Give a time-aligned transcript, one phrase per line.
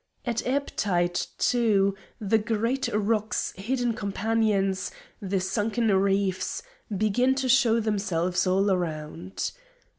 [0.25, 4.89] At ebb tide, too, the great rock's hidden companions,
[5.21, 6.63] the sunken reefs,
[6.97, 9.51] begin to show themselves all around.